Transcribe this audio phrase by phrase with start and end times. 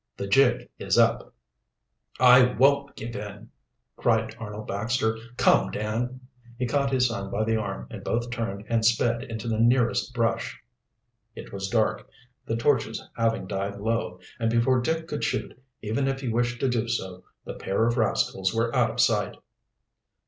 [0.17, 1.31] The jig is up."
[2.19, 3.51] "I won't give in!"
[3.97, 5.15] cried Arnold Baxter.
[5.37, 6.21] "Come, Dan!"
[6.57, 10.11] He caught his son by the arm, and both turned and sped into the nearest
[10.15, 10.59] brush.
[11.35, 12.09] It was dark,
[12.47, 16.67] the torches having died low, and before Dick could shoot, even if he wished to
[16.67, 19.35] do so, the pair of rascals were out of sight.